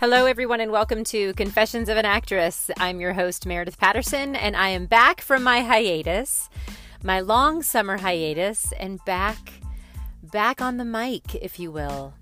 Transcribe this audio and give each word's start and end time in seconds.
Hello, 0.00 0.26
everyone, 0.26 0.60
and 0.60 0.70
welcome 0.70 1.02
to 1.02 1.32
Confessions 1.32 1.88
of 1.88 1.96
an 1.96 2.04
Actress. 2.04 2.70
I'm 2.78 3.00
your 3.00 3.14
host, 3.14 3.46
Meredith 3.46 3.80
Patterson, 3.80 4.36
and 4.36 4.54
I 4.54 4.68
am 4.68 4.86
back 4.86 5.20
from 5.20 5.42
my 5.42 5.62
hiatus, 5.62 6.48
my 7.02 7.18
long 7.18 7.64
summer 7.64 7.96
hiatus, 7.96 8.70
and 8.78 9.04
back, 9.06 9.54
back 10.22 10.62
on 10.62 10.76
the 10.76 10.84
mic, 10.84 11.34
if 11.34 11.58
you 11.58 11.72
will. 11.72 12.14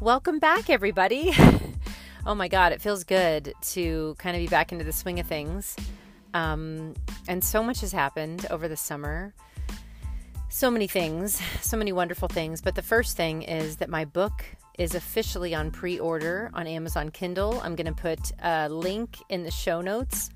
Welcome 0.00 0.38
back, 0.38 0.70
everybody. 0.70 1.32
oh 2.24 2.36
my 2.36 2.46
God, 2.46 2.70
it 2.70 2.80
feels 2.80 3.02
good 3.02 3.52
to 3.72 4.14
kind 4.18 4.36
of 4.36 4.40
be 4.40 4.46
back 4.46 4.70
into 4.70 4.84
the 4.84 4.92
swing 4.92 5.18
of 5.18 5.26
things. 5.26 5.74
Um, 6.34 6.94
and 7.26 7.42
so 7.42 7.64
much 7.64 7.80
has 7.80 7.90
happened 7.90 8.46
over 8.48 8.68
the 8.68 8.76
summer. 8.76 9.34
So 10.50 10.70
many 10.70 10.86
things, 10.86 11.42
so 11.60 11.76
many 11.76 11.90
wonderful 11.90 12.28
things. 12.28 12.62
But 12.62 12.76
the 12.76 12.82
first 12.82 13.16
thing 13.16 13.42
is 13.42 13.78
that 13.78 13.88
my 13.88 14.04
book 14.04 14.44
is 14.78 14.94
officially 14.94 15.54
on 15.54 15.70
pre 15.70 15.98
order 15.98 16.50
on 16.54 16.66
Amazon 16.66 17.10
Kindle. 17.10 17.60
I'm 17.62 17.74
going 17.74 17.86
to 17.86 17.92
put 17.92 18.32
a 18.42 18.68
link 18.68 19.18
in 19.28 19.44
the 19.44 19.50
show 19.50 19.80
notes 19.80 20.30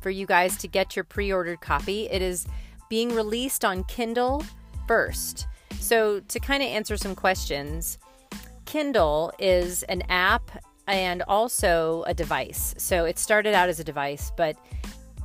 for 0.00 0.10
you 0.10 0.26
guys 0.26 0.56
to 0.58 0.68
get 0.68 0.96
your 0.96 1.04
pre 1.04 1.32
ordered 1.32 1.60
copy. 1.60 2.08
It 2.08 2.22
is 2.22 2.46
being 2.88 3.14
released 3.14 3.64
on 3.64 3.84
Kindle 3.84 4.44
first. 4.86 5.46
So, 5.78 6.20
to 6.20 6.40
kind 6.40 6.62
of 6.62 6.68
answer 6.68 6.96
some 6.96 7.14
questions, 7.14 7.98
Kindle 8.66 9.32
is 9.38 9.82
an 9.84 10.02
app 10.08 10.50
and 10.86 11.22
also 11.22 12.04
a 12.06 12.14
device. 12.14 12.74
So, 12.76 13.04
it 13.04 13.18
started 13.18 13.54
out 13.54 13.68
as 13.68 13.80
a 13.80 13.84
device, 13.84 14.32
but 14.36 14.56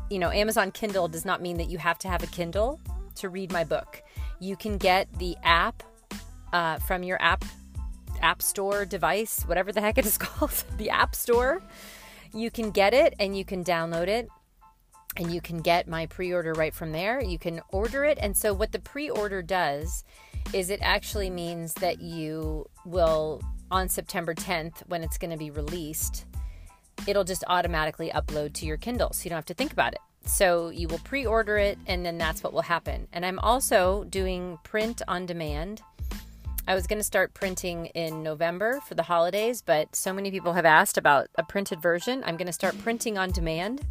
you 0.09 0.19
know, 0.19 0.29
Amazon 0.29 0.71
Kindle 0.71 1.07
does 1.07 1.25
not 1.25 1.41
mean 1.41 1.57
that 1.57 1.69
you 1.69 1.77
have 1.79 1.97
to 1.99 2.07
have 2.07 2.23
a 2.23 2.27
Kindle 2.27 2.79
to 3.15 3.29
read 3.29 3.51
my 3.51 3.63
book. 3.63 4.03
You 4.39 4.55
can 4.55 4.77
get 4.77 5.11
the 5.17 5.35
app 5.43 5.83
uh, 6.53 6.77
from 6.79 7.03
your 7.03 7.21
app 7.21 7.43
App 8.25 8.41
Store 8.41 8.85
device, 8.85 9.43
whatever 9.43 9.71
the 9.71 9.81
heck 9.81 9.99
it 9.99 10.05
is 10.05 10.17
called, 10.25 10.63
the 10.77 10.89
App 10.89 11.13
Store. 11.13 11.61
You 12.33 12.49
can 12.49 12.71
get 12.71 12.93
it 12.93 13.13
and 13.19 13.37
you 13.37 13.45
can 13.45 13.63
download 13.63 14.07
it 14.07 14.29
and 15.15 15.31
you 15.31 15.39
can 15.41 15.59
get 15.59 15.87
my 15.87 16.07
pre 16.07 16.33
order 16.33 16.53
right 16.53 16.73
from 16.73 16.91
there. 16.91 17.21
You 17.21 17.37
can 17.37 17.61
order 17.69 18.03
it. 18.03 18.17
And 18.19 18.35
so, 18.35 18.51
what 18.51 18.71
the 18.71 18.79
pre 18.79 19.11
order 19.11 19.43
does 19.43 20.03
is 20.53 20.71
it 20.71 20.79
actually 20.81 21.29
means 21.29 21.75
that 21.75 22.01
you 22.01 22.65
will, 22.83 23.43
on 23.69 23.89
September 23.89 24.33
10th, 24.33 24.79
when 24.87 25.03
it's 25.03 25.19
going 25.19 25.31
to 25.31 25.37
be 25.37 25.51
released, 25.51 26.25
it'll 27.07 27.23
just 27.23 27.43
automatically 27.47 28.09
upload 28.09 28.53
to 28.53 28.65
your 28.65 28.77
Kindle. 28.77 29.13
So, 29.13 29.25
you 29.25 29.29
don't 29.29 29.37
have 29.37 29.45
to 29.45 29.53
think 29.53 29.71
about 29.71 29.93
it. 29.93 29.99
So, 30.25 30.69
you 30.69 30.87
will 30.87 30.99
pre 30.99 31.27
order 31.27 31.57
it, 31.57 31.77
and 31.85 32.03
then 32.03 32.17
that's 32.17 32.43
what 32.43 32.53
will 32.53 32.63
happen. 32.63 33.07
And 33.13 33.23
I'm 33.23 33.37
also 33.37 34.03
doing 34.05 34.57
print 34.63 35.03
on 35.07 35.27
demand 35.27 35.83
I 36.67 36.73
was 36.73 36.87
going 36.87 36.97
to 36.97 37.03
start 37.03 37.35
printing 37.35 37.87
in 37.87 38.23
November 38.23 38.79
for 38.87 38.95
the 38.95 39.03
holidays, 39.03 39.61
but 39.61 39.95
so 39.95 40.11
many 40.11 40.31
people 40.31 40.53
have 40.53 40.65
asked 40.65 40.97
about 40.97 41.27
a 41.35 41.43
printed 41.43 41.79
version. 41.79 42.23
I'm 42.25 42.37
going 42.37 42.47
to 42.47 42.53
start 42.53 42.75
printing 42.79 43.19
on 43.19 43.29
demand, 43.29 43.81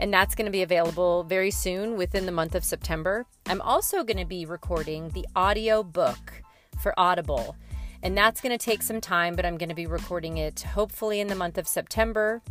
and 0.00 0.12
that's 0.12 0.34
going 0.34 0.46
to 0.46 0.50
be 0.50 0.62
available 0.62 1.22
very 1.22 1.52
soon 1.52 1.96
within 1.96 2.26
the 2.26 2.32
month 2.32 2.56
of 2.56 2.64
September. 2.64 3.26
I'm 3.46 3.60
also 3.60 4.02
going 4.02 4.16
to 4.16 4.24
be 4.24 4.44
recording 4.44 5.10
the 5.10 5.24
audio 5.36 5.84
book 5.84 6.42
for 6.82 6.98
Audible, 6.98 7.54
and 8.02 8.18
that's 8.18 8.40
going 8.40 8.56
to 8.56 8.64
take 8.64 8.82
some 8.82 9.00
time, 9.00 9.36
but 9.36 9.46
I'm 9.46 9.56
going 9.56 9.68
to 9.68 9.74
be 9.76 9.86
recording 9.86 10.38
it 10.38 10.62
hopefully 10.62 11.20
in 11.20 11.28
the 11.28 11.36
month 11.36 11.58
of 11.58 11.68
September 11.68 12.42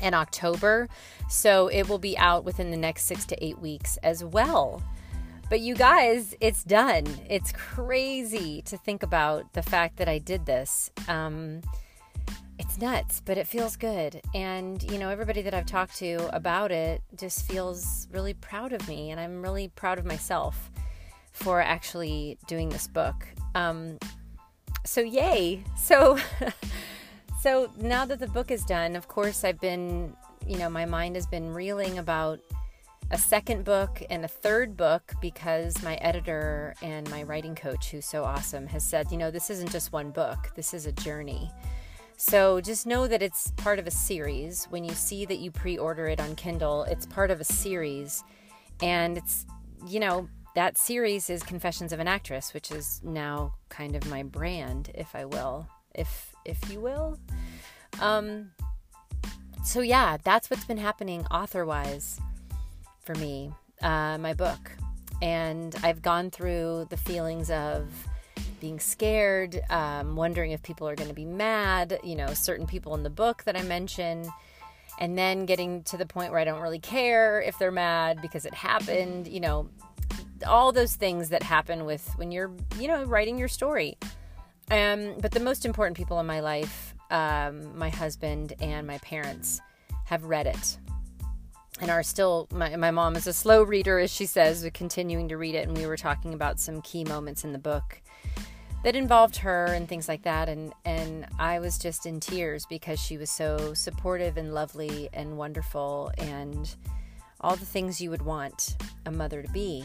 and 0.00 0.16
October. 0.16 0.88
So 1.28 1.68
it 1.68 1.88
will 1.88 1.98
be 1.98 2.18
out 2.18 2.44
within 2.44 2.72
the 2.72 2.76
next 2.76 3.04
six 3.04 3.24
to 3.26 3.44
eight 3.44 3.60
weeks 3.60 3.98
as 4.02 4.24
well. 4.24 4.82
But 5.50 5.58
you 5.58 5.74
guys, 5.74 6.36
it's 6.40 6.62
done. 6.62 7.04
It's 7.28 7.50
crazy 7.50 8.62
to 8.62 8.76
think 8.78 9.02
about 9.02 9.52
the 9.52 9.62
fact 9.62 9.96
that 9.96 10.08
I 10.08 10.18
did 10.18 10.46
this. 10.46 10.92
Um, 11.08 11.60
it's 12.60 12.78
nuts, 12.78 13.20
but 13.20 13.36
it 13.36 13.48
feels 13.48 13.74
good. 13.74 14.20
And, 14.32 14.80
you 14.92 14.96
know, 14.96 15.08
everybody 15.08 15.42
that 15.42 15.52
I've 15.52 15.66
talked 15.66 15.96
to 15.96 16.32
about 16.32 16.70
it 16.70 17.02
just 17.16 17.50
feels 17.50 18.06
really 18.12 18.32
proud 18.34 18.72
of 18.72 18.86
me. 18.86 19.10
And 19.10 19.18
I'm 19.18 19.42
really 19.42 19.66
proud 19.66 19.98
of 19.98 20.04
myself 20.04 20.70
for 21.32 21.60
actually 21.60 22.38
doing 22.46 22.68
this 22.68 22.86
book. 22.86 23.26
Um, 23.56 23.98
so, 24.86 25.00
yay. 25.00 25.64
So, 25.76 26.16
so 27.40 27.72
now 27.76 28.04
that 28.04 28.20
the 28.20 28.28
book 28.28 28.52
is 28.52 28.64
done, 28.64 28.94
of 28.94 29.08
course, 29.08 29.42
I've 29.42 29.60
been, 29.60 30.14
you 30.46 30.58
know, 30.58 30.70
my 30.70 30.84
mind 30.84 31.16
has 31.16 31.26
been 31.26 31.52
reeling 31.52 31.98
about 31.98 32.38
a 33.10 33.18
second 33.18 33.64
book 33.64 34.02
and 34.08 34.24
a 34.24 34.28
third 34.28 34.76
book 34.76 35.14
because 35.20 35.82
my 35.82 35.96
editor 35.96 36.74
and 36.80 37.10
my 37.10 37.24
writing 37.24 37.56
coach, 37.56 37.90
who's 37.90 38.06
so 38.06 38.24
awesome, 38.24 38.66
has 38.68 38.84
said, 38.84 39.10
you 39.10 39.18
know, 39.18 39.30
this 39.30 39.50
isn't 39.50 39.72
just 39.72 39.92
one 39.92 40.10
book, 40.10 40.50
this 40.54 40.72
is 40.72 40.86
a 40.86 40.92
journey. 40.92 41.50
So 42.16 42.60
just 42.60 42.86
know 42.86 43.08
that 43.08 43.22
it's 43.22 43.50
part 43.52 43.78
of 43.78 43.86
a 43.86 43.90
series. 43.90 44.66
When 44.66 44.84
you 44.84 44.92
see 44.92 45.24
that 45.24 45.38
you 45.38 45.50
pre 45.50 45.76
order 45.78 46.06
it 46.06 46.20
on 46.20 46.36
Kindle, 46.36 46.84
it's 46.84 47.06
part 47.06 47.30
of 47.30 47.40
a 47.40 47.44
series. 47.44 48.22
And 48.82 49.16
it's, 49.16 49.46
you 49.86 50.00
know, 50.00 50.28
that 50.54 50.76
series 50.76 51.30
is 51.30 51.42
Confessions 51.42 51.92
of 51.92 51.98
an 51.98 52.06
Actress, 52.06 52.52
which 52.52 52.70
is 52.70 53.00
now 53.02 53.54
kind 53.70 53.96
of 53.96 54.08
my 54.08 54.22
brand, 54.22 54.90
if 54.94 55.14
I 55.14 55.24
will, 55.24 55.66
if 55.94 56.34
if 56.44 56.70
you 56.70 56.80
will. 56.80 57.18
Um, 58.00 58.50
so 59.64 59.80
yeah, 59.80 60.18
that's 60.22 60.50
what's 60.50 60.64
been 60.64 60.78
happening 60.78 61.26
author 61.30 61.64
wise 61.64 62.20
for 63.02 63.14
me, 63.16 63.52
uh, 63.82 64.18
my 64.18 64.34
book. 64.34 64.72
And 65.22 65.74
I've 65.82 66.02
gone 66.02 66.30
through 66.30 66.86
the 66.90 66.96
feelings 66.96 67.50
of 67.50 67.86
being 68.60 68.78
scared, 68.78 69.60
um, 69.70 70.16
wondering 70.16 70.52
if 70.52 70.62
people 70.62 70.88
are 70.88 70.94
going 70.94 71.08
to 71.08 71.14
be 71.14 71.24
mad, 71.24 71.98
you 72.04 72.14
know, 72.14 72.32
certain 72.34 72.66
people 72.66 72.94
in 72.94 73.02
the 73.02 73.10
book 73.10 73.42
that 73.44 73.56
I 73.56 73.62
mention, 73.62 74.30
and 74.98 75.16
then 75.16 75.46
getting 75.46 75.82
to 75.84 75.96
the 75.96 76.06
point 76.06 76.30
where 76.30 76.40
I 76.40 76.44
don't 76.44 76.60
really 76.60 76.78
care 76.78 77.40
if 77.40 77.58
they're 77.58 77.70
mad 77.70 78.20
because 78.20 78.44
it 78.44 78.54
happened, 78.54 79.26
you 79.26 79.40
know, 79.40 79.68
all 80.46 80.72
those 80.72 80.94
things 80.94 81.30
that 81.30 81.42
happen 81.42 81.84
with 81.84 82.06
when 82.16 82.30
you're, 82.30 82.50
you 82.78 82.88
know, 82.88 83.04
writing 83.04 83.38
your 83.38 83.48
story. 83.48 83.98
Um, 84.70 85.16
but 85.20 85.32
the 85.32 85.40
most 85.40 85.64
important 85.64 85.96
people 85.96 86.20
in 86.20 86.26
my 86.26 86.40
life, 86.40 86.94
um, 87.10 87.76
my 87.76 87.88
husband 87.88 88.52
and 88.60 88.86
my 88.86 88.98
parents, 88.98 89.60
have 90.04 90.24
read 90.24 90.46
it 90.46 90.78
and 91.80 91.90
are 91.90 92.02
still 92.02 92.46
my, 92.52 92.76
my 92.76 92.90
mom 92.90 93.16
is 93.16 93.26
a 93.26 93.32
slow 93.32 93.62
reader 93.62 93.98
as 93.98 94.12
she 94.12 94.26
says 94.26 94.62
but 94.62 94.74
continuing 94.74 95.28
to 95.28 95.36
read 95.36 95.54
it 95.54 95.66
and 95.66 95.76
we 95.76 95.86
were 95.86 95.96
talking 95.96 96.34
about 96.34 96.60
some 96.60 96.82
key 96.82 97.04
moments 97.04 97.44
in 97.44 97.52
the 97.52 97.58
book 97.58 98.00
that 98.82 98.96
involved 98.96 99.36
her 99.36 99.66
and 99.66 99.88
things 99.88 100.08
like 100.08 100.22
that 100.22 100.48
and 100.48 100.72
and 100.84 101.26
I 101.38 101.58
was 101.58 101.78
just 101.78 102.06
in 102.06 102.20
tears 102.20 102.66
because 102.66 102.98
she 102.98 103.16
was 103.16 103.30
so 103.30 103.74
supportive 103.74 104.36
and 104.36 104.54
lovely 104.54 105.08
and 105.12 105.36
wonderful 105.36 106.10
and 106.18 106.74
all 107.40 107.56
the 107.56 107.66
things 107.66 108.00
you 108.00 108.10
would 108.10 108.22
want 108.22 108.76
a 109.06 109.10
mother 109.10 109.42
to 109.42 109.50
be. 109.50 109.84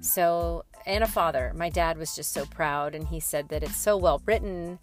So 0.00 0.64
and 0.86 1.04
a 1.04 1.06
father. 1.06 1.52
My 1.54 1.70
dad 1.70 1.96
was 1.96 2.14
just 2.14 2.32
so 2.32 2.44
proud 2.46 2.94
and 2.94 3.06
he 3.06 3.20
said 3.20 3.48
that 3.48 3.62
it's 3.62 3.76
so 3.76 3.96
well 3.96 4.22
written 4.26 4.78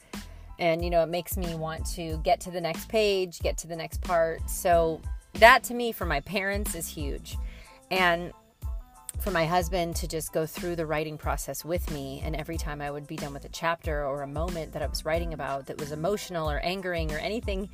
and 0.58 0.84
you 0.84 0.90
know 0.90 1.04
it 1.04 1.10
makes 1.10 1.38
me 1.38 1.56
want 1.56 1.86
to 1.86 2.18
get 2.24 2.40
to 2.42 2.52
the 2.52 2.62
next 2.62 2.90
page 2.90 3.40
get 3.40 3.58
to 3.60 3.68
the 3.68 3.76
next 3.76 4.02
part. 4.02 4.50
So 4.50 5.02
that 5.34 5.64
to 5.64 5.74
me 5.74 5.92
for 5.92 6.06
my 6.06 6.20
parents 6.22 6.76
is 6.76 6.88
huge. 6.88 7.38
And 7.90 8.32
for 9.20 9.32
my 9.32 9.46
husband 9.46 9.96
to 9.98 10.08
just 10.08 10.34
go 10.34 10.46
through 10.46 10.76
the 10.76 10.86
writing 10.86 11.18
process 11.18 11.64
with 11.64 11.92
me 11.92 12.22
and 12.24 12.36
every 12.36 12.58
time 12.58 12.82
I 12.82 12.90
would 12.90 13.06
be 13.06 13.16
done 13.16 13.34
with 13.34 13.46
a 13.46 13.50
chapter 13.50 14.06
or 14.06 14.24
a 14.24 14.28
moment 14.28 14.74
that 14.74 14.82
I 14.82 14.88
was 14.88 15.06
writing 15.06 15.34
about 15.34 15.68
that 15.68 15.78
was 15.78 15.92
emotional 15.92 16.50
or 16.50 16.60
angering 16.60 17.12
or 17.12 17.18
anything 17.18 17.70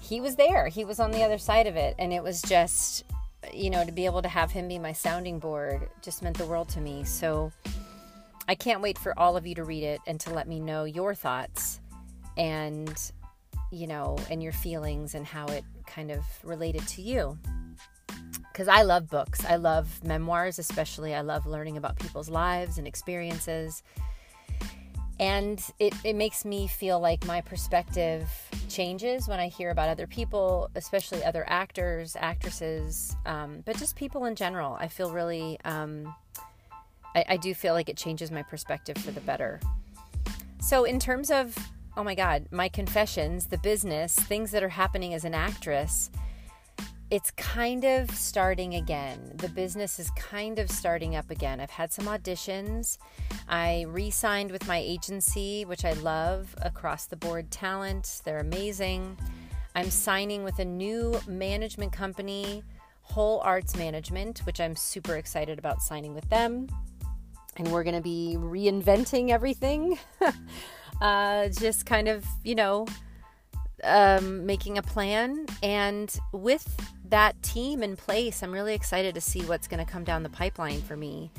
he 0.00 0.20
was 0.20 0.36
there. 0.36 0.68
He 0.68 0.84
was 0.84 1.00
on 1.00 1.10
the 1.10 1.22
other 1.22 1.38
side 1.38 1.66
of 1.66 1.76
it. 1.76 1.94
And 1.98 2.12
it 2.12 2.22
was 2.22 2.40
just 2.42 3.04
you 3.52 3.68
know 3.68 3.84
to 3.84 3.92
be 3.92 4.06
able 4.06 4.22
to 4.22 4.28
have 4.28 4.50
him 4.50 4.68
be 4.68 4.78
my 4.78 4.92
sounding 4.92 5.38
board 5.38 5.88
just 6.02 6.22
meant 6.22 6.38
the 6.38 6.46
world 6.46 6.68
to 6.70 6.80
me. 6.80 7.04
So 7.04 7.52
I 8.48 8.54
can't 8.54 8.80
wait 8.80 8.98
for 8.98 9.18
all 9.18 9.36
of 9.36 9.46
you 9.46 9.54
to 9.56 9.64
read 9.64 9.82
it 9.82 10.00
and 10.06 10.20
to 10.20 10.30
let 10.32 10.48
me 10.48 10.60
know 10.60 10.84
your 10.84 11.14
thoughts 11.14 11.80
and 12.36 13.12
you 13.70 13.86
know 13.86 14.18
and 14.30 14.42
your 14.42 14.52
feelings 14.52 15.14
and 15.14 15.26
how 15.26 15.46
it 15.46 15.64
kind 15.86 16.10
of 16.10 16.24
related 16.42 16.86
to 16.88 17.02
you. 17.02 17.38
Because 18.52 18.68
I 18.68 18.82
love 18.82 19.08
books. 19.08 19.44
I 19.44 19.56
love 19.56 20.02
memoirs, 20.04 20.58
especially. 20.58 21.14
I 21.14 21.22
love 21.22 21.46
learning 21.46 21.76
about 21.76 21.98
people's 21.98 22.28
lives 22.28 22.78
and 22.78 22.86
experiences. 22.86 23.82
And 25.20 25.62
it, 25.78 25.94
it 26.04 26.14
makes 26.14 26.44
me 26.44 26.66
feel 26.66 26.98
like 26.98 27.24
my 27.26 27.40
perspective 27.40 28.28
changes 28.68 29.28
when 29.28 29.38
I 29.38 29.48
hear 29.48 29.70
about 29.70 29.88
other 29.88 30.06
people, 30.06 30.70
especially 30.74 31.22
other 31.24 31.44
actors, 31.46 32.16
actresses, 32.18 33.14
um, 33.24 33.62
but 33.64 33.76
just 33.76 33.94
people 33.94 34.24
in 34.24 34.34
general. 34.34 34.76
I 34.78 34.88
feel 34.88 35.12
really, 35.12 35.58
um, 35.64 36.14
I, 37.14 37.24
I 37.30 37.36
do 37.36 37.54
feel 37.54 37.74
like 37.74 37.88
it 37.88 37.96
changes 37.96 38.30
my 38.30 38.42
perspective 38.42 38.98
for 38.98 39.12
the 39.12 39.20
better. 39.20 39.60
So, 40.60 40.84
in 40.84 40.98
terms 40.98 41.30
of 41.30 41.56
oh 41.96 42.04
my 42.04 42.14
God, 42.14 42.46
my 42.50 42.68
confessions, 42.68 43.46
the 43.46 43.58
business, 43.58 44.14
things 44.14 44.50
that 44.50 44.62
are 44.62 44.68
happening 44.68 45.14
as 45.14 45.24
an 45.24 45.34
actress, 45.34 46.10
it's 47.10 47.30
kind 47.32 47.84
of 47.84 48.10
starting 48.10 48.74
again. 48.74 49.32
The 49.36 49.48
business 49.48 50.00
is 50.00 50.10
kind 50.12 50.58
of 50.58 50.70
starting 50.70 51.14
up 51.14 51.30
again. 51.30 51.60
I've 51.60 51.70
had 51.70 51.92
some 51.92 52.06
auditions. 52.06 52.98
I 53.48 53.84
re 53.88 54.10
signed 54.10 54.50
with 54.50 54.66
my 54.66 54.78
agency, 54.78 55.64
which 55.64 55.84
I 55.84 55.92
love, 55.92 56.54
across 56.62 57.06
the 57.06 57.16
board 57.16 57.50
talent. 57.50 58.22
They're 58.24 58.40
amazing. 58.40 59.16
I'm 59.76 59.90
signing 59.90 60.42
with 60.42 60.58
a 60.58 60.64
new 60.64 61.20
management 61.28 61.92
company, 61.92 62.64
Whole 63.02 63.40
Arts 63.40 63.76
Management, 63.76 64.40
which 64.40 64.60
I'm 64.60 64.74
super 64.74 65.16
excited 65.16 65.58
about 65.58 65.82
signing 65.82 66.14
with 66.14 66.28
them. 66.30 66.68
And 67.56 67.68
we're 67.70 67.84
going 67.84 67.94
to 67.94 68.02
be 68.02 68.34
reinventing 68.38 69.30
everything. 69.30 69.98
uh, 71.00 71.48
just 71.48 71.86
kind 71.86 72.08
of, 72.08 72.24
you 72.42 72.54
know, 72.54 72.86
um, 73.82 74.46
making 74.46 74.78
a 74.78 74.82
plan. 74.82 75.46
And 75.62 76.14
with 76.32 76.66
that 77.08 77.40
team 77.42 77.82
in 77.82 77.96
place, 77.96 78.42
I'm 78.42 78.52
really 78.52 78.74
excited 78.74 79.14
to 79.14 79.20
see 79.20 79.42
what's 79.42 79.68
going 79.68 79.84
to 79.84 79.90
come 79.90 80.04
down 80.04 80.22
the 80.22 80.30
pipeline 80.30 80.80
for 80.82 80.96
me. 80.96 81.30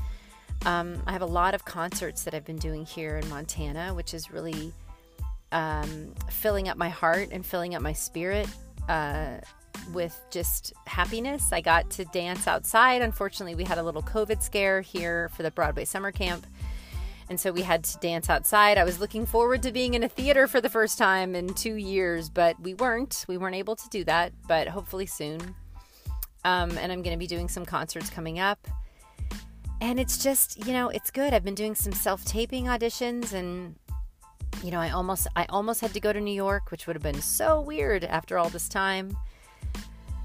Um, 0.65 1.01
I 1.05 1.11
have 1.11 1.21
a 1.21 1.27
lot 1.27 1.53
of 1.53 1.65
concerts 1.65 2.23
that 2.23 2.33
I've 2.33 2.45
been 2.45 2.57
doing 2.57 2.85
here 2.85 3.17
in 3.17 3.27
Montana, 3.29 3.93
which 3.93 4.13
is 4.13 4.31
really 4.31 4.73
um, 5.51 6.13
filling 6.29 6.69
up 6.69 6.77
my 6.77 6.89
heart 6.89 7.29
and 7.31 7.45
filling 7.45 7.75
up 7.75 7.81
my 7.81 7.93
spirit 7.93 8.47
uh, 8.89 9.37
with 9.93 10.19
just 10.31 10.73
happiness. 10.87 11.51
I 11.51 11.61
got 11.61 11.89
to 11.91 12.05
dance 12.05 12.47
outside. 12.47 13.01
Unfortunately, 13.01 13.55
we 13.55 13.63
had 13.63 13.77
a 13.77 13.83
little 13.83 14.03
COVID 14.03 14.41
scare 14.41 14.81
here 14.81 15.29
for 15.29 15.43
the 15.43 15.51
Broadway 15.51 15.85
summer 15.85 16.11
camp. 16.11 16.45
And 17.29 17.39
so 17.39 17.51
we 17.51 17.63
had 17.63 17.83
to 17.85 17.97
dance 17.99 18.29
outside. 18.29 18.77
I 18.77 18.83
was 18.83 18.99
looking 18.99 19.25
forward 19.25 19.63
to 19.63 19.71
being 19.71 19.95
in 19.95 20.03
a 20.03 20.09
theater 20.09 20.47
for 20.47 20.61
the 20.61 20.69
first 20.69 20.97
time 20.97 21.35
in 21.35 21.53
two 21.53 21.75
years, 21.75 22.29
but 22.29 22.59
we 22.61 22.75
weren't. 22.75 23.25
We 23.27 23.37
weren't 23.37 23.55
able 23.55 23.75
to 23.75 23.89
do 23.89 24.03
that, 24.03 24.33
but 24.47 24.67
hopefully 24.67 25.07
soon. 25.07 25.55
Um, 26.43 26.77
and 26.77 26.91
I'm 26.91 27.01
going 27.01 27.15
to 27.15 27.19
be 27.19 27.27
doing 27.27 27.47
some 27.47 27.65
concerts 27.65 28.09
coming 28.09 28.39
up. 28.39 28.67
And 29.81 29.99
it's 29.99 30.23
just, 30.23 30.65
you 30.65 30.73
know, 30.73 30.89
it's 30.89 31.09
good. 31.09 31.33
I've 31.33 31.43
been 31.43 31.55
doing 31.55 31.75
some 31.75 31.93
self 31.93 32.23
taping 32.25 32.65
auditions 32.65 33.33
and 33.33 33.75
you 34.63 34.71
know, 34.71 34.79
I 34.79 34.91
almost 34.91 35.27
I 35.35 35.45
almost 35.49 35.81
had 35.81 35.93
to 35.93 35.99
go 35.99 36.13
to 36.13 36.21
New 36.21 36.33
York, 36.33 36.71
which 36.71 36.87
would 36.87 36.95
have 36.95 37.03
been 37.03 37.21
so 37.21 37.61
weird 37.61 38.03
after 38.03 38.37
all 38.37 38.49
this 38.49 38.69
time. 38.69 39.17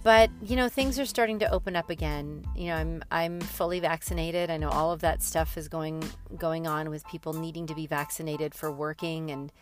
But, 0.03 0.31
you 0.43 0.57
know, 0.57 0.69
things 0.69 0.99
are 0.99 1.05
starting 1.05 1.39
to 1.41 1.51
open 1.53 1.77
up 1.77 1.91
again. 1.91 2.45
You 2.57 2.69
know, 2.69 2.77
I'm 2.77 3.05
I'm 3.11 3.41
fully 3.41 3.81
vaccinated. 3.81 4.51
I 4.51 4.57
know 4.57 4.71
all 4.71 4.93
of 4.93 5.01
that 5.01 5.23
stuff 5.23 5.59
is 5.59 5.69
going 5.69 6.03
going 6.39 6.67
on 6.67 6.89
with 6.89 7.07
people 7.07 7.35
needing 7.35 7.67
to 7.67 7.75
be 7.75 7.87
vaccinated 7.87 8.55
for 8.55 8.73
working 8.73 9.31
and 9.31 9.53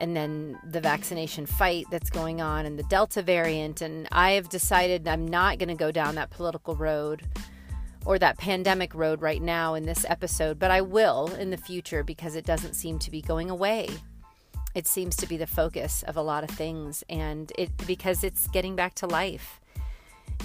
and 0.00 0.16
then 0.16 0.58
the 0.64 0.80
vaccination 0.80 1.44
fight 1.44 1.84
that's 1.90 2.08
going 2.08 2.40
on 2.40 2.64
and 2.64 2.78
the 2.78 2.82
Delta 2.84 3.20
variant 3.20 3.82
and 3.82 4.08
I 4.10 4.32
have 4.32 4.48
decided 4.48 5.06
I'm 5.06 5.28
not 5.28 5.58
going 5.58 5.68
to 5.68 5.74
go 5.74 5.92
down 5.92 6.14
that 6.14 6.30
political 6.30 6.74
road 6.74 7.22
or 8.06 8.18
that 8.18 8.38
pandemic 8.38 8.94
road 8.94 9.20
right 9.20 9.42
now 9.42 9.74
in 9.74 9.84
this 9.84 10.06
episode, 10.08 10.58
but 10.58 10.70
I 10.70 10.80
will 10.80 11.28
in 11.34 11.50
the 11.50 11.58
future 11.58 12.02
because 12.02 12.34
it 12.34 12.46
doesn't 12.46 12.72
seem 12.72 12.98
to 13.00 13.10
be 13.10 13.20
going 13.20 13.50
away. 13.50 13.88
It 14.74 14.86
seems 14.86 15.16
to 15.16 15.26
be 15.26 15.36
the 15.36 15.46
focus 15.46 16.02
of 16.04 16.16
a 16.16 16.22
lot 16.22 16.44
of 16.44 16.50
things, 16.50 17.02
and 17.08 17.52
it 17.58 17.70
because 17.86 18.22
it's 18.22 18.46
getting 18.48 18.76
back 18.76 18.94
to 18.96 19.06
life. 19.06 19.60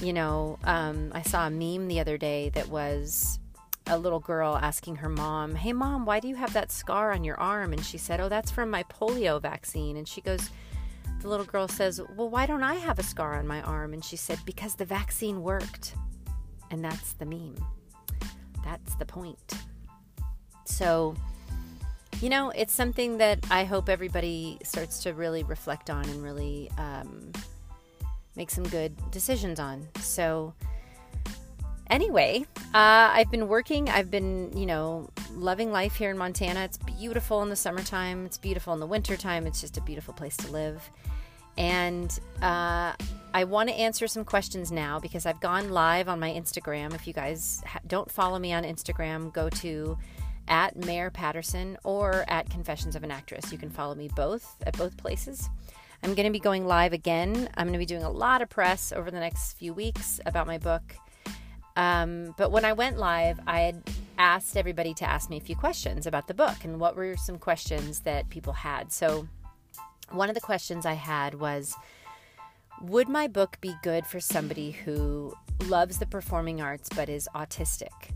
You 0.02 0.14
know, 0.14 0.60
um, 0.64 1.12
I 1.14 1.22
saw 1.22 1.48
a 1.48 1.50
meme 1.50 1.88
the 1.88 2.00
other 2.00 2.18
day 2.18 2.50
that 2.50 2.68
was 2.68 3.40
a 3.88 3.98
little 3.98 4.20
girl 4.20 4.56
asking 4.56 4.96
her 4.98 5.10
mom, 5.10 5.56
Hey, 5.56 5.74
mom, 5.74 6.06
why 6.06 6.20
do 6.20 6.28
you 6.28 6.36
have 6.36 6.54
that 6.54 6.72
scar 6.72 7.12
on 7.12 7.24
your 7.24 7.40
arm? 7.40 7.72
And 7.72 7.84
she 7.86 7.98
said, 7.98 8.20
Oh, 8.20 8.30
that's 8.30 8.52
from 8.52 8.70
my 8.70 8.84
polio 8.84 9.42
vaccine. 9.42 9.98
And 9.98 10.08
she 10.08 10.22
goes, 10.22 10.50
The 11.22 11.28
little 11.28 11.46
girl 11.46 11.68
says, 11.68 12.02
Well, 12.16 12.30
why 12.30 12.46
don't 12.46 12.64
I 12.64 12.76
have 12.76 13.00
a 13.00 13.04
scar 13.04 13.38
on 13.38 13.48
my 13.48 13.62
arm? 13.62 13.94
And 13.94 14.04
she 14.04 14.16
said, 14.16 14.40
Because 14.46 14.76
the 14.76 14.86
vaccine 14.86 15.44
worked. 15.44 15.96
And 16.72 16.84
that's 16.84 17.14
the 17.14 17.26
meme. 17.26 17.64
That's 18.64 18.96
the 18.96 19.06
point. 19.06 19.54
So, 20.66 21.16
you 22.26 22.32
know, 22.32 22.50
it's 22.56 22.74
something 22.74 23.20
that 23.20 23.38
I 23.52 23.66
hope 23.66 23.88
everybody 23.88 24.58
starts 24.64 25.04
to 25.04 25.14
really 25.14 25.44
reflect 25.44 25.92
on 25.92 26.10
and 26.10 26.24
really 26.24 26.72
um, 26.76 27.32
make 28.36 28.50
some 28.50 28.64
good 28.64 28.96
decisions 29.12 29.60
on. 29.60 29.88
So, 30.00 30.52
anyway, 31.92 32.44
uh, 32.74 33.14
I've 33.14 33.30
been 33.30 33.48
working. 33.48 33.90
I've 33.90 34.10
been, 34.10 34.52
you 34.58 34.66
know, 34.66 35.08
loving 35.36 35.72
life 35.72 35.98
here 35.98 36.10
in 36.10 36.18
Montana. 36.18 36.62
It's 36.62 36.80
beautiful 36.80 37.44
in 37.44 37.50
the 37.50 37.56
summertime, 37.56 38.26
it's 38.26 38.40
beautiful 38.40 38.74
in 38.74 38.80
the 38.80 38.88
wintertime. 38.88 39.46
It's 39.46 39.62
just 39.62 39.78
a 39.78 39.82
beautiful 39.82 40.16
place 40.16 40.36
to 40.38 40.52
live. 40.52 40.82
And 41.60 42.10
uh, 42.42 42.94
I 43.36 43.44
want 43.44 43.70
to 43.70 43.76
answer 43.76 44.08
some 44.08 44.26
questions 44.26 44.72
now 44.72 45.00
because 45.00 45.28
I've 45.28 45.42
gone 45.42 45.70
live 45.70 46.10
on 46.10 46.20
my 46.20 46.32
Instagram. 46.32 46.96
If 46.96 47.06
you 47.06 47.14
guys 47.14 47.62
ha- 47.68 47.82
don't 47.86 48.10
follow 48.10 48.40
me 48.40 48.52
on 48.52 48.64
Instagram, 48.64 49.32
go 49.32 49.48
to 49.48 49.96
at 50.48 50.76
Mayor 50.76 51.10
Patterson 51.10 51.78
or 51.84 52.26
at 52.28 52.50
Confessions 52.50 52.96
of 52.96 53.04
an 53.04 53.12
Actress. 53.12 53.52
You 53.52 53.58
can 53.58 53.70
follow 53.70 53.96
me 53.96 54.10
both 54.16 54.58
at 54.66 54.78
both 54.78 54.98
places. 54.98 55.50
I'm 56.04 56.14
going 56.14 56.26
to 56.26 56.32
be 56.32 56.40
going 56.40 56.68
live 56.68 56.94
again. 56.94 57.50
I'm 57.56 57.66
going 57.68 57.74
to 57.74 57.80
be 57.80 57.86
doing 57.86 58.04
a 58.04 58.10
lot 58.10 58.42
of 58.42 58.50
press 58.50 58.92
over 58.92 59.10
the 59.10 59.20
next 59.20 59.54
few 59.54 59.74
weeks 59.74 60.20
about 60.26 60.46
my 60.46 60.58
book. 60.58 60.96
Um, 61.76 62.36
but 62.38 62.52
when 62.52 62.64
I 62.64 62.74
went 62.74 62.98
live, 62.98 63.40
I 63.48 63.62
had 63.62 63.84
asked 64.18 64.56
everybody 64.56 64.94
to 64.96 65.10
ask 65.10 65.30
me 65.30 65.38
a 65.38 65.42
few 65.42 65.56
questions 65.56 66.08
about 66.08 66.28
the 66.28 66.34
book 66.34 66.64
and 66.64 66.80
what 66.80 66.96
were 66.96 67.18
some 67.18 67.38
questions 67.38 68.02
that 68.02 68.30
people 68.30 68.54
had. 68.54 68.92
So 68.92 69.28
one 70.12 70.30
of 70.30 70.36
the 70.36 70.42
questions 70.42 70.86
I 70.86 70.94
had 70.94 71.36
was 71.36 71.76
Would 72.82 73.10
my 73.10 73.28
book 73.28 73.58
be 73.60 73.76
good 73.84 74.06
for 74.06 74.20
somebody 74.20 74.72
who 74.72 75.34
loves 75.68 75.98
the 75.98 76.06
performing 76.06 76.62
arts 76.62 76.90
but 76.96 77.10
is 77.10 77.28
autistic? 77.36 78.12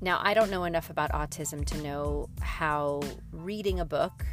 Now, 0.00 0.20
I 0.22 0.34
don't 0.34 0.50
know 0.50 0.64
enough 0.64 0.90
about 0.90 1.12
autism 1.12 1.64
to 1.66 1.78
know 1.78 2.28
how 2.40 3.00
reading 3.32 3.80
a 3.80 3.84
book 3.84 4.24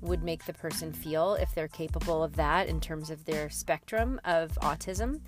would 0.00 0.22
make 0.22 0.44
the 0.46 0.52
person 0.52 0.92
feel 0.92 1.34
if 1.34 1.54
they're 1.54 1.68
capable 1.68 2.22
of 2.24 2.36
that 2.36 2.68
in 2.68 2.80
terms 2.80 3.10
of 3.10 3.24
their 3.24 3.48
spectrum 3.50 4.20
of 4.24 4.50
autism. 4.62 5.20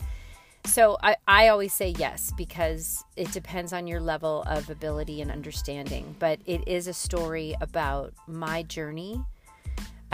So 0.66 0.96
I, 1.02 1.16
I 1.28 1.48
always 1.48 1.72
say 1.72 1.94
yes 1.98 2.32
because 2.36 3.04
it 3.16 3.30
depends 3.32 3.72
on 3.72 3.86
your 3.86 4.00
level 4.00 4.42
of 4.46 4.70
ability 4.70 5.20
and 5.20 5.30
understanding. 5.30 6.16
But 6.18 6.40
it 6.46 6.66
is 6.66 6.88
a 6.88 6.94
story 6.94 7.54
about 7.60 8.14
my 8.26 8.62
journey 8.62 9.20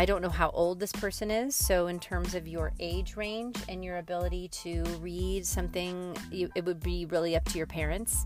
I 0.00 0.06
don't 0.06 0.22
know 0.22 0.30
how 0.30 0.48
old 0.54 0.80
this 0.80 0.92
person 0.92 1.30
is. 1.30 1.54
So, 1.54 1.88
in 1.88 2.00
terms 2.00 2.34
of 2.34 2.48
your 2.48 2.72
age 2.80 3.16
range 3.16 3.56
and 3.68 3.84
your 3.84 3.98
ability 3.98 4.48
to 4.62 4.82
read 5.02 5.44
something, 5.44 6.16
you, 6.30 6.48
it 6.54 6.64
would 6.64 6.80
be 6.80 7.04
really 7.04 7.36
up 7.36 7.44
to 7.50 7.58
your 7.58 7.66
parents. 7.66 8.24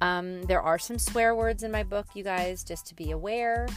Um, 0.00 0.42
there 0.44 0.62
are 0.62 0.78
some 0.78 0.98
swear 0.98 1.34
words 1.34 1.62
in 1.62 1.70
my 1.70 1.82
book, 1.82 2.06
you 2.14 2.24
guys, 2.24 2.64
just 2.64 2.86
to 2.86 2.94
be 2.94 3.10
aware. 3.10 3.68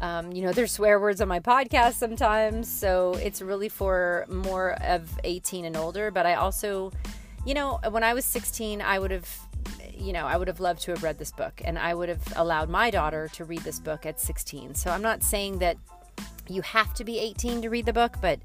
Um, 0.00 0.32
you 0.32 0.42
know, 0.42 0.52
there's 0.52 0.72
swear 0.72 0.98
words 0.98 1.20
on 1.20 1.28
my 1.28 1.40
podcast 1.40 1.94
sometimes. 1.94 2.68
So, 2.68 3.14
it's 3.14 3.40
really 3.40 3.68
for 3.68 4.26
more 4.28 4.72
of 4.82 5.08
18 5.24 5.64
and 5.64 5.76
older. 5.76 6.10
But 6.10 6.26
I 6.26 6.34
also, 6.34 6.90
you 7.46 7.54
know, 7.54 7.78
when 7.90 8.02
I 8.02 8.14
was 8.14 8.24
16, 8.24 8.82
I 8.82 8.98
would 8.98 9.10
have 9.10 9.28
you 9.96 10.12
know, 10.12 10.26
I 10.26 10.36
would 10.36 10.48
have 10.48 10.60
loved 10.60 10.82
to 10.82 10.90
have 10.90 11.02
read 11.02 11.18
this 11.18 11.30
book 11.30 11.62
and 11.64 11.78
I 11.78 11.94
would 11.94 12.08
have 12.08 12.22
allowed 12.36 12.68
my 12.68 12.90
daughter 12.90 13.28
to 13.34 13.44
read 13.44 13.60
this 13.60 13.78
book 13.78 14.06
at 14.06 14.20
16. 14.20 14.74
So 14.74 14.90
I'm 14.90 15.02
not 15.02 15.22
saying 15.22 15.58
that 15.58 15.76
you 16.48 16.62
have 16.62 16.94
to 16.94 17.04
be 17.04 17.18
18 17.18 17.62
to 17.62 17.70
read 17.70 17.86
the 17.86 17.92
book, 17.92 18.16
but 18.20 18.40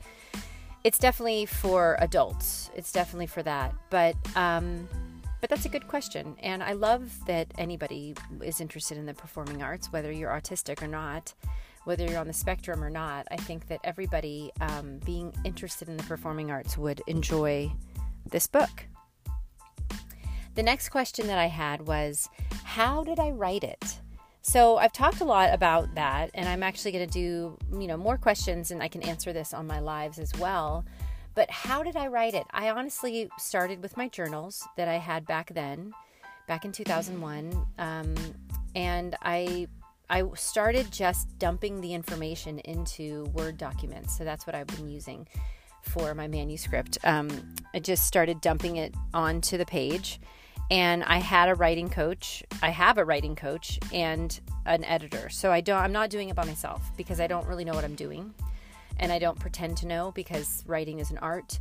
it's 0.84 0.98
definitely 0.98 1.46
for 1.46 1.98
adults. 2.00 2.70
It's 2.76 2.92
definitely 2.92 3.28
for 3.28 3.44
that. 3.44 3.74
But 3.90 4.16
um, 4.36 4.88
but 5.42 5.50
that's 5.50 5.66
a 5.66 5.70
good 5.70 5.88
question, 5.88 6.36
and 6.40 6.62
I 6.62 6.74
love 6.74 7.12
that 7.26 7.48
anybody 7.58 8.16
is 8.44 8.60
interested 8.60 8.98
in 8.98 9.06
the 9.06 9.14
performing 9.14 9.62
arts, 9.62 9.92
whether 9.92 10.12
you're 10.12 10.32
autistic 10.32 10.82
or 10.82 10.88
not, 10.88 11.34
whether 11.86 12.06
you're 12.06 12.20
on 12.20 12.28
the 12.28 12.34
spectrum 12.34 12.84
or 12.84 12.90
not. 12.90 13.28
I 13.32 13.38
think 13.38 13.68
that 13.68 13.80
everybody 13.84 14.52
um, 14.62 15.00
being 15.06 15.34
interested 15.46 15.88
in 15.88 15.98
the 15.98 16.04
performing 16.04 16.52
arts 16.52 16.78
would 16.78 17.02
enjoy 17.08 17.72
this 18.26 18.48
book. 18.48 18.86
The 20.56 20.64
next 20.64 20.90
question 20.90 21.28
that 21.28 21.38
I 21.38 21.48
had 21.48 21.88
was, 21.88 22.28
how 22.64 23.04
did 23.04 23.20
I 23.20 23.32
write 23.32 23.64
it? 23.64 24.00
So 24.42 24.78
I've 24.78 24.94
talked 24.94 25.22
a 25.22 25.26
lot 25.26 25.54
about 25.54 25.96
that, 25.96 26.32
and 26.34 26.50
I'm 26.50 26.64
actually 26.64 26.92
going 26.92 27.08
to 27.08 27.14
do 27.14 27.58
you 27.80 27.88
know 27.88 27.98
more 27.98 28.18
questions, 28.18 28.72
and 28.72 28.82
I 28.82 28.88
can 28.88 29.04
answer 29.04 29.32
this 29.32 29.54
on 29.54 29.68
my 29.68 29.80
lives 29.80 30.20
as 30.20 30.34
well. 30.40 30.86
But 31.40 31.52
how 31.52 31.84
did 31.84 31.96
I 31.96 32.08
write 32.08 32.34
it? 32.34 32.46
I 32.52 32.70
honestly 32.70 33.30
started 33.38 33.82
with 33.82 33.96
my 33.96 34.10
journals 34.10 34.68
that 34.76 34.90
I 34.90 34.98
had 34.98 35.26
back 35.26 35.54
then, 35.54 35.94
back 36.50 36.66
in 36.66 36.74
2001, 36.74 37.66
um, 37.78 38.14
and 38.76 39.16
I 39.22 39.70
I 40.10 40.24
started 40.36 40.92
just 40.92 41.40
dumping 41.40 41.80
the 41.80 41.94
information 41.94 42.60
into 42.60 43.24
Word 43.34 43.58
documents. 43.58 44.18
So 44.18 44.26
that's 44.26 44.46
what 44.46 44.54
I've 44.54 44.68
been 44.68 44.90
using 44.90 45.30
for 45.82 46.14
my 46.14 46.28
manuscript. 46.28 46.98
Um, 47.06 47.30
I 47.74 47.80
just 47.80 48.06
started 48.06 48.42
dumping 48.42 48.76
it 48.76 48.94
onto 49.14 49.58
the 49.58 49.66
page 49.66 50.20
and 50.70 51.06
I 51.06 51.20
had 51.20 51.48
a 51.48 51.56
writing 51.56 51.88
coach. 51.88 52.44
I 52.62 52.72
have 52.72 52.98
a 52.98 53.06
writing 53.06 53.38
coach 53.38 53.80
and 53.94 54.38
an 54.66 54.84
editor. 54.84 55.30
So 55.30 55.54
I 55.54 55.62
don't 55.62 55.82
I'm 55.82 55.94
not 55.94 56.10
doing 56.10 56.28
it 56.28 56.36
by 56.36 56.44
myself 56.44 56.82
because 56.98 57.22
I 57.22 57.28
don't 57.28 57.48
really 57.48 57.64
know 57.64 57.76
what 57.76 57.86
I'm 57.86 57.96
doing 57.96 58.34
and 59.00 59.12
I 59.12 59.20
don't 59.20 59.40
pretend 59.40 59.78
to 59.78 59.88
know 59.88 60.12
because 60.12 60.64
writing 60.68 61.00
is 61.00 61.12
an 61.12 61.18
art. 61.20 61.60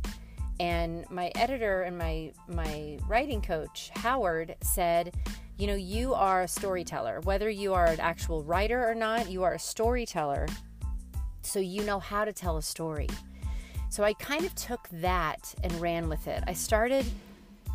And 0.59 1.09
my 1.09 1.31
editor 1.35 1.83
and 1.83 1.97
my 1.97 2.33
my 2.47 2.99
writing 3.07 3.41
coach 3.41 3.91
Howard 3.95 4.55
said, 4.61 5.15
"You 5.57 5.67
know, 5.67 5.75
you 5.75 6.13
are 6.13 6.41
a 6.41 6.47
storyteller. 6.47 7.21
Whether 7.21 7.49
you 7.49 7.73
are 7.73 7.85
an 7.85 7.99
actual 7.99 8.43
writer 8.43 8.87
or 8.87 8.93
not, 8.93 9.29
you 9.29 9.43
are 9.43 9.53
a 9.53 9.59
storyteller. 9.59 10.47
So 11.41 11.59
you 11.59 11.83
know 11.83 11.99
how 11.99 12.25
to 12.25 12.33
tell 12.33 12.57
a 12.57 12.61
story." 12.61 13.07
So 13.89 14.03
I 14.03 14.13
kind 14.13 14.45
of 14.45 14.53
took 14.55 14.87
that 14.91 15.55
and 15.63 15.71
ran 15.81 16.09
with 16.09 16.27
it. 16.27 16.43
I 16.45 16.53
started 16.53 17.05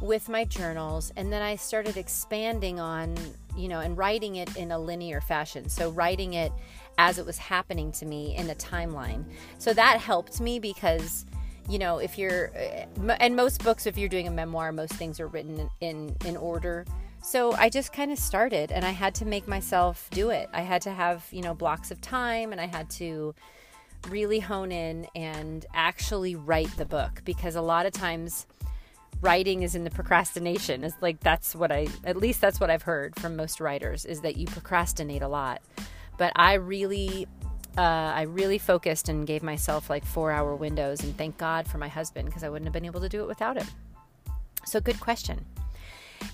with 0.05 0.29
my 0.29 0.45
journals 0.45 1.13
and 1.17 1.33
then 1.33 1.43
I 1.43 1.57
started 1.57 1.97
expanding 1.97 2.79
on, 2.79 3.17
you 3.57 3.69
know, 3.69 3.81
and 3.81 3.97
writing 3.97 4.37
it 4.37 4.55
in 4.57 4.71
a 4.71 4.79
linear 4.79 5.21
fashion. 5.21 5.69
So 5.69 5.91
writing 5.91 6.35
it 6.35 6.53
as 6.99 7.19
it 7.19 7.27
was 7.27 7.39
happening 7.39 7.91
to 7.93 8.07
me 8.07 8.37
in 8.37 8.51
a 8.51 8.55
timeline. 8.55 9.25
So 9.59 9.73
that 9.73 10.01
helped 10.01 10.41
me 10.41 10.59
because 10.59 11.25
you 11.67 11.79
know, 11.79 11.97
if 11.97 12.19
you're 12.19 12.51
eh, 12.55 12.85
and 13.21 13.35
most 13.35 13.65
books 13.65 13.87
if 13.87 13.97
you're 13.97 14.09
doing 14.09 14.29
a 14.29 14.31
memoir, 14.31 14.71
most 14.71 14.93
things 14.93 15.19
are 15.19 15.29
written 15.29 15.59
in 15.59 15.71
in, 15.81 16.17
in 16.27 16.37
order. 16.37 16.85
So 17.23 17.53
I 17.53 17.71
just 17.71 17.91
kind 17.91 18.13
of 18.13 18.19
started 18.19 18.71
and 18.71 18.85
I 18.85 18.91
had 18.91 19.15
to 19.17 19.25
make 19.25 19.49
myself 19.49 20.11
do 20.11 20.29
it. 20.29 20.51
I 20.53 20.61
had 20.61 20.83
to 20.83 20.91
have, 20.91 21.27
you 21.31 21.41
know, 21.41 21.55
blocks 21.55 21.91
of 21.91 22.03
time 22.03 22.53
and 22.53 22.61
I 22.61 22.67
had 22.67 22.91
to 22.91 23.35
really 24.11 24.41
hone 24.41 24.71
in 24.71 25.07
and 25.17 25.65
actually 25.73 26.35
write 26.35 26.77
the 26.77 26.85
book 26.85 27.23
because 27.25 27.57
a 27.57 27.63
lot 27.63 27.87
of 27.87 27.95
times 27.95 28.47
writing 29.21 29.63
is 29.63 29.75
in 29.75 29.85
the 29.85 29.91
procrastination. 29.91 30.85
Is 30.85 30.95
like 31.01 31.21
that's 31.21 31.55
what 31.55 31.73
I 31.73 31.89
at 32.05 32.17
least 32.17 32.41
that's 32.41 32.61
what 32.61 32.71
I've 32.71 32.83
heard 32.83 33.19
from 33.19 33.37
most 33.37 33.61
writers 33.61 34.05
is 34.05 34.21
that 34.23 34.37
you 34.37 34.47
procrastinate 34.47 35.23
a 35.23 35.29
lot. 35.29 35.63
But 36.19 36.33
I 36.37 36.55
really 36.55 37.27
uh, 37.77 37.81
I 37.81 38.23
really 38.23 38.59
focused 38.59 39.09
and 39.09 39.27
gave 39.27 39.43
myself 39.43 39.91
like 39.91 40.05
four 40.05 40.31
hour 40.31 40.55
windows, 40.55 41.03
and 41.03 41.17
thank 41.17 41.39
God 41.39 41.67
for 41.67 41.79
my 41.79 41.89
husband 41.89 42.27
because 42.27 42.45
I 42.45 42.49
wouldn't 42.49 42.67
have 42.67 42.73
been 42.73 42.85
able 42.85 43.01
to 43.01 43.09
do 43.09 43.23
it 43.23 43.27
without 43.27 43.57
him. 43.57 43.67
So, 44.65 44.81
good 44.81 45.01
question. 45.01 45.45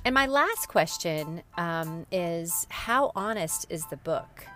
And 0.05 0.15
my 0.15 0.27
last 0.27 0.69
question 0.69 1.43
um, 1.57 2.07
is 2.13 2.67
How 2.69 3.13
honest 3.17 3.67
is 3.71 3.87
the 3.87 3.97
book? 3.97 4.47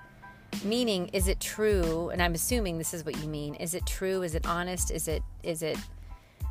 Meaning, 0.62 1.08
is 1.08 1.26
it 1.26 1.40
true? 1.40 2.10
And 2.10 2.22
I'm 2.22 2.34
assuming 2.34 2.78
this 2.78 2.94
is 2.94 3.04
what 3.04 3.16
you 3.20 3.28
mean. 3.28 3.54
Is 3.56 3.74
it 3.74 3.86
true? 3.86 4.22
Is 4.22 4.34
it 4.34 4.46
honest? 4.46 4.90
Is 4.90 5.08
it 5.08 5.22
is 5.42 5.62
it 5.62 5.78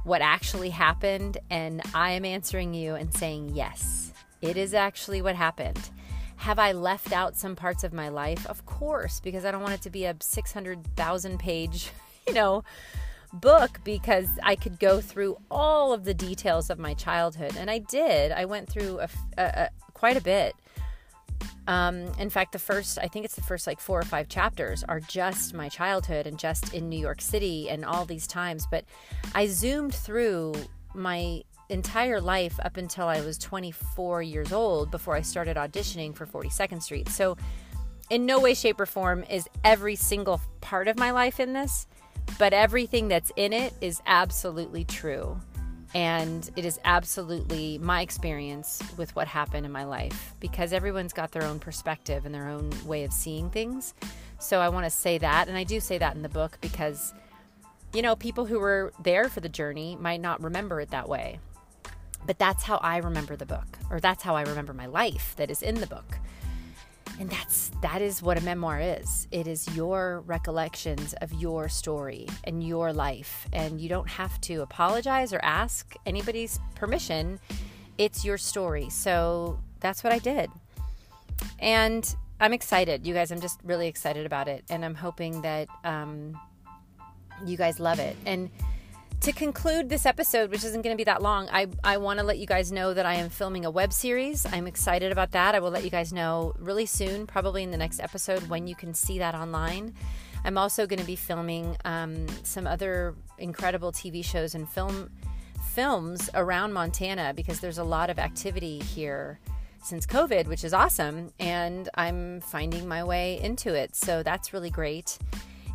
what 0.04 0.22
actually 0.22 0.70
happened? 0.70 1.38
And 1.50 1.82
I 1.94 2.12
am 2.12 2.26
answering 2.26 2.74
you 2.74 2.96
and 2.96 3.14
saying 3.14 3.52
yes. 3.54 4.14
It 4.42 4.58
is 4.58 4.74
actually 4.74 5.22
what 5.22 5.36
happened. 5.36 5.90
Have 6.38 6.60
I 6.60 6.74
left 6.74 7.14
out 7.14 7.38
some 7.38 7.56
parts 7.56 7.86
of 7.86 7.94
my 7.94 8.10
life? 8.10 8.46
Of 8.48 8.66
course, 8.66 9.22
because 9.22 9.46
I 9.46 9.52
don't 9.52 9.62
want 9.62 9.76
it 9.76 9.82
to 9.84 9.90
be 9.90 10.04
a 10.06 10.16
600,000 10.20 11.40
page, 11.40 11.92
you 12.28 12.34
know, 12.34 12.64
book 13.32 13.80
because 13.84 14.28
I 14.44 14.56
could 14.56 14.80
go 14.80 15.02
through 15.02 15.38
all 15.50 15.94
of 15.94 16.04
the 16.04 16.14
details 16.14 16.70
of 16.70 16.78
my 16.78 16.94
childhood. 16.94 17.56
And 17.58 17.70
I 17.70 17.78
did. 17.78 18.32
I 18.32 18.46
went 18.46 18.70
through 18.70 19.00
a, 19.00 19.10
a, 19.38 19.44
a, 19.44 19.70
quite 19.94 20.18
a 20.18 20.22
bit. 20.22 20.56
Um, 21.68 22.12
in 22.20 22.30
fact, 22.30 22.52
the 22.52 22.60
first, 22.60 23.00
I 23.00 23.08
think 23.08 23.26
it's 23.26 23.36
the 23.36 23.42
first 23.42 23.68
like 23.68 23.80
four 23.80 24.00
or 24.00 24.04
five 24.04 24.28
chapters 24.28 24.84
are 24.84 25.00
just 25.00 25.54
my 25.54 25.70
childhood 25.70 26.28
and 26.28 26.38
just 26.38 26.74
in 26.74 26.90
New 26.90 27.00
York 27.00 27.22
City 27.22 27.70
and 27.70 27.86
all 27.86 28.06
these 28.06 28.28
times. 28.28 28.68
But 28.70 28.86
I 29.34 29.48
zoomed 29.48 29.96
through 29.96 30.56
my 30.94 31.44
entire 31.70 32.20
life 32.20 32.60
up 32.64 32.78
until 32.78 33.08
I 33.08 33.22
was 33.22 33.38
24 33.38 34.22
years 34.22 34.52
old 34.52 34.92
before 34.92 35.16
I 35.16 35.22
started 35.22 35.58
auditioning 35.58 36.16
for 36.16 36.26
42nd 36.26 36.82
Street. 36.82 37.10
So, 37.10 37.38
in 38.10 38.26
no 38.26 38.40
way, 38.40 38.54
shape, 38.54 38.80
or 38.80 38.86
form 38.86 39.24
is 39.30 39.48
every 39.64 39.96
single 39.96 40.42
part 40.60 40.88
of 40.90 40.98
my 40.98 41.12
life 41.12 41.40
in 41.40 41.54
this, 41.54 41.88
but 42.38 42.54
everything 42.54 43.08
that's 43.08 43.32
in 43.38 43.54
it 43.54 43.74
is 43.80 44.02
absolutely 44.06 44.84
true. 44.84 45.40
And 45.94 46.50
it 46.56 46.66
is 46.66 46.80
absolutely 46.86 47.78
my 47.78 48.02
experience 48.02 48.82
with 48.98 49.16
what 49.16 49.28
happened 49.28 49.66
in 49.66 49.72
my 49.72 49.84
life 49.84 50.34
because 50.40 50.74
everyone's 50.74 51.14
got 51.14 51.32
their 51.32 51.44
own 51.44 51.60
perspective 51.60 52.26
and 52.26 52.34
their 52.34 52.50
own 52.50 52.72
way 52.86 53.04
of 53.04 53.14
seeing 53.14 53.50
things. 53.52 53.94
So 54.40 54.60
I 54.60 54.70
want 54.70 54.86
to 54.86 54.90
say 54.90 55.20
that. 55.20 55.48
And 55.48 55.56
I 55.56 55.64
do 55.64 55.80
say 55.80 56.00
that 56.00 56.16
in 56.16 56.24
the 56.24 56.30
book 56.30 56.58
because, 56.62 57.14
you 57.94 58.02
know, 58.02 58.16
people 58.16 58.46
who 58.46 58.60
were 58.60 58.92
there 59.04 59.30
for 59.30 59.40
the 59.40 59.50
journey 59.50 59.96
might 60.00 60.20
not 60.20 60.42
remember 60.42 60.82
it 60.82 60.90
that 60.90 61.08
way. 61.08 61.40
But 62.26 62.40
that's 62.40 62.64
how 62.64 62.78
I 62.78 62.98
remember 62.98 63.36
the 63.36 63.46
book, 63.46 63.78
or 63.92 64.00
that's 64.00 64.24
how 64.24 64.36
I 64.36 64.44
remember 64.44 64.74
my 64.74 64.86
life 64.86 65.34
that 65.36 65.52
is 65.52 65.62
in 65.62 65.76
the 65.76 65.88
book. 65.88 66.18
And 67.20 67.30
that's 67.30 67.72
that 67.82 68.02
is 68.02 68.22
what 68.22 68.38
a 68.38 68.42
memoir 68.42 68.80
is. 68.80 69.28
It 69.32 69.48
is 69.48 69.68
your 69.76 70.22
recollections 70.26 71.14
of 71.22 71.32
your 71.34 71.70
story 71.70 72.28
and 72.44 72.64
your 72.64 72.92
life. 72.92 73.48
And 73.54 73.80
you 73.80 73.88
don't 73.88 74.10
have 74.10 74.40
to 74.42 74.62
apologize 74.62 75.32
or 75.34 75.40
ask 75.44 75.96
anybody's 76.06 76.60
permission. 76.76 77.40
It's 77.98 78.26
your 78.26 78.38
story. 78.38 78.90
So 78.90 79.60
that's 79.80 80.04
what 80.04 80.12
I 80.12 80.20
did. 80.20 80.50
And 81.60 82.16
I'm 82.40 82.54
excited, 82.54 83.06
you 83.06 83.14
guys. 83.14 83.32
I'm 83.32 83.42
just 83.42 83.60
really 83.64 83.88
excited 83.88 84.26
about 84.26 84.48
it. 84.48 84.64
And 84.70 84.84
I'm 84.84 84.96
hoping 84.96 85.42
that 85.44 85.68
um, 85.84 86.40
you 87.46 87.58
guys 87.58 87.80
love 87.80 88.00
it. 88.00 88.18
And 88.26 88.50
to 89.24 89.32
conclude 89.32 89.88
this 89.88 90.06
episode, 90.06 90.52
which 90.52 90.66
isn't 90.66 90.82
going 90.82 90.94
to 90.94 90.98
be 90.98 91.06
that 91.06 91.22
long, 91.22 91.48
I, 91.50 91.68
I 91.82 91.96
want 91.96 92.20
to 92.20 92.26
let 92.26 92.40
you 92.40 92.46
guys 92.46 92.74
know 92.74 92.94
that 92.94 93.06
I 93.06 93.14
am 93.14 93.30
filming 93.30 93.64
a 93.64 93.72
web 93.72 93.94
series. 93.94 94.46
I'm 94.46 94.68
excited 94.68 95.14
about 95.14 95.32
that. 95.32 95.56
I 95.56 95.62
will 95.62 95.72
let 95.72 95.86
you 95.86 95.90
guys 95.90 96.12
know 96.12 96.54
really 96.60 96.86
soon, 96.86 97.26
probably 97.26 97.64
in 97.64 97.72
the 97.72 97.78
next 97.78 98.02
episode, 98.02 98.50
when 98.50 98.68
you 98.68 98.76
can 98.76 98.94
see 98.94 99.20
that 99.20 99.34
online. 99.34 99.94
I'm 100.44 100.58
also 100.58 100.86
going 100.86 101.00
to 101.00 101.06
be 101.06 101.16
filming 101.16 101.78
um, 101.86 102.28
some 102.44 102.68
other 102.68 103.16
incredible 103.38 103.94
TV 103.94 104.26
shows 104.26 104.56
and 104.56 104.68
film 104.68 105.10
films 105.70 106.30
around 106.34 106.74
Montana 106.74 107.32
because 107.34 107.62
there's 107.62 107.78
a 107.78 107.84
lot 107.84 108.10
of 108.10 108.20
activity 108.20 108.80
here 108.80 109.40
since 109.82 110.06
COVID, 110.06 110.48
which 110.48 110.66
is 110.66 110.74
awesome, 110.74 111.32
and 111.40 111.88
I'm 111.96 112.42
finding 112.42 112.90
my 112.90 113.06
way 113.06 113.40
into 113.42 113.74
it. 113.74 113.96
So 113.96 114.22
that's 114.22 114.52
really 114.52 114.70
great 114.70 115.18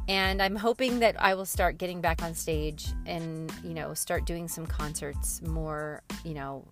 and 0.08 0.40
I'm 0.40 0.56
hoping 0.56 1.00
that 1.00 1.14
I 1.22 1.34
will 1.34 1.44
start 1.44 1.78
getting 1.78 2.00
back 2.00 2.22
on 2.22 2.34
stage 2.34 2.86
and 3.06 3.52
you 3.62 3.74
know 3.74 3.94
start 3.94 4.24
doing 4.24 4.48
some 4.48 4.66
concerts 4.66 5.42
more 5.42 6.02
you 6.24 6.34
know 6.34 6.66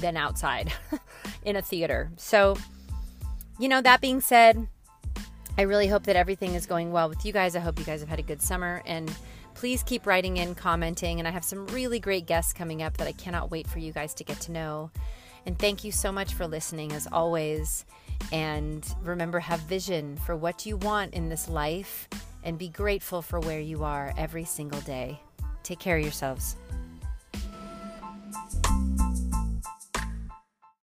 than 0.00 0.16
outside 0.16 0.72
in 1.44 1.56
a 1.56 1.62
theater. 1.62 2.10
So 2.16 2.56
you 3.58 3.68
know 3.68 3.82
that 3.82 4.00
being 4.00 4.20
said, 4.20 4.66
I 5.58 5.62
really 5.62 5.88
hope 5.88 6.04
that 6.04 6.16
everything 6.16 6.54
is 6.54 6.66
going 6.66 6.92
well 6.92 7.08
with 7.08 7.26
you 7.26 7.32
guys. 7.32 7.54
I 7.54 7.60
hope 7.60 7.78
you 7.78 7.84
guys 7.84 8.00
have 8.00 8.08
had 8.08 8.18
a 8.18 8.22
good 8.22 8.40
summer 8.40 8.82
and 8.86 9.14
please 9.54 9.82
keep 9.82 10.06
writing 10.06 10.38
in, 10.38 10.54
commenting, 10.54 11.18
and 11.18 11.28
I 11.28 11.30
have 11.30 11.44
some 11.44 11.66
really 11.68 12.00
great 12.00 12.26
guests 12.26 12.52
coming 12.52 12.82
up 12.82 12.96
that 12.96 13.06
I 13.06 13.12
cannot 13.12 13.50
wait 13.50 13.66
for 13.66 13.80
you 13.80 13.92
guys 13.92 14.14
to 14.14 14.24
get 14.24 14.40
to 14.42 14.52
know. 14.52 14.90
And 15.44 15.58
thank 15.58 15.84
you 15.84 15.92
so 15.92 16.12
much 16.12 16.34
for 16.34 16.46
listening 16.46 16.92
as 16.92 17.06
always. 17.10 17.84
And 18.32 18.86
remember, 19.02 19.38
have 19.40 19.60
vision 19.60 20.16
for 20.16 20.36
what 20.36 20.64
you 20.64 20.76
want 20.78 21.14
in 21.14 21.28
this 21.28 21.48
life 21.48 22.08
and 22.44 22.58
be 22.58 22.68
grateful 22.68 23.22
for 23.22 23.40
where 23.40 23.60
you 23.60 23.84
are 23.84 24.12
every 24.16 24.44
single 24.44 24.80
day. 24.80 25.20
Take 25.62 25.78
care 25.78 25.96
of 25.96 26.02
yourselves. 26.02 26.56